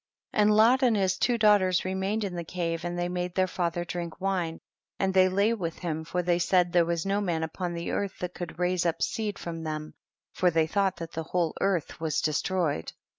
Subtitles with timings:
[0.31, 0.49] 57.
[0.49, 3.45] And Lot and his two daugh ters remained in the cave, and they made their
[3.45, 4.59] father drink wine,
[4.97, 8.33] and they lay with him, for they said there was no man upon earth that
[8.33, 9.93] could raise up seed from them,
[10.33, 12.91] for they tliought that the whole earth was destroyed.